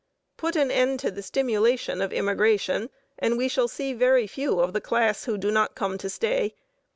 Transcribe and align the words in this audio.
Put 0.35 0.55
an 0.55 0.71
end 0.71 0.99
to 1.01 1.11
the 1.11 1.21
stimulation 1.21 2.01
of 2.01 2.11
immigration, 2.11 2.89
and 3.19 3.37
we 3.37 3.47
shall 3.47 3.67
see 3.67 3.93
very 3.93 4.25
few 4.25 4.59
of 4.59 4.73
the 4.73 4.81
class 4.81 5.25
who 5.25 5.37
do 5.37 5.51
not 5.51 5.75
come 5.75 5.99
to 5.99 6.09
stay. 6.09 6.55